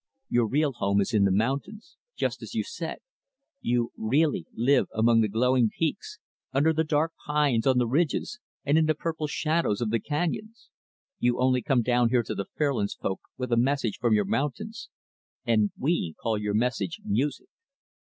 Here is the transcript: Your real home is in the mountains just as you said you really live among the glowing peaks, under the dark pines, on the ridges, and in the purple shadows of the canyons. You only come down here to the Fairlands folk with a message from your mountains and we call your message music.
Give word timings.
Your 0.29 0.47
real 0.47 0.71
home 0.73 0.99
is 0.99 1.13
in 1.13 1.25
the 1.25 1.31
mountains 1.31 1.95
just 2.15 2.41
as 2.41 2.55
you 2.55 2.63
said 2.63 2.97
you 3.61 3.91
really 3.95 4.47
live 4.55 4.87
among 4.95 5.21
the 5.21 5.27
glowing 5.27 5.69
peaks, 5.77 6.17
under 6.51 6.73
the 6.73 6.83
dark 6.83 7.13
pines, 7.27 7.67
on 7.67 7.77
the 7.77 7.85
ridges, 7.85 8.39
and 8.65 8.79
in 8.79 8.87
the 8.87 8.95
purple 8.95 9.27
shadows 9.27 9.79
of 9.79 9.91
the 9.91 9.99
canyons. 9.99 10.71
You 11.19 11.39
only 11.39 11.61
come 11.61 11.83
down 11.83 12.09
here 12.09 12.23
to 12.23 12.33
the 12.33 12.45
Fairlands 12.57 12.95
folk 12.95 13.21
with 13.37 13.51
a 13.51 13.57
message 13.57 13.99
from 13.99 14.15
your 14.15 14.25
mountains 14.25 14.89
and 15.45 15.69
we 15.77 16.15
call 16.19 16.35
your 16.35 16.55
message 16.55 16.99
music. 17.05 17.49